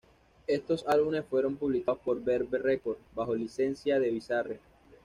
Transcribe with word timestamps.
Estos 0.47 0.83
álbumes 0.87 1.23
fueron 1.29 1.57
publicados 1.57 2.01
por 2.03 2.23
Verve 2.23 2.57
Records 2.57 2.99
bajo 3.13 3.35
licencia 3.35 3.99
de 3.99 4.09
Bizarre. 4.09 4.59